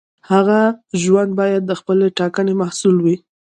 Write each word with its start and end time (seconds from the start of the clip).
د 0.03 0.03
هغه 0.31 0.61
ژوند 1.03 1.31
باید 1.39 1.61
د 1.65 1.71
خپلې 1.79 2.07
ټاکنې 2.19 2.53
محصول 2.61 2.95
وي. 3.05 3.15